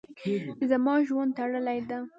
زما 0.69 0.95
ژوند 1.07 1.31
تړلی 1.37 1.79
ده. 1.89 1.99